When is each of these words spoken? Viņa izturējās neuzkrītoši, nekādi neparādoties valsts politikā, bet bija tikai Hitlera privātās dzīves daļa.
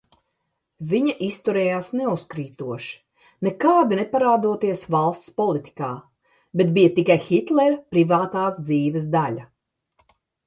Viņa 0.91 1.11
izturējās 1.25 1.89
neuzkrītoši, 1.99 2.95
nekādi 3.47 3.99
neparādoties 3.99 4.81
valsts 4.95 5.35
politikā, 5.41 5.91
bet 6.61 6.73
bija 6.79 6.93
tikai 6.95 7.19
Hitlera 7.29 7.77
privātās 7.95 8.57
dzīves 8.71 9.07
daļa. 9.17 9.45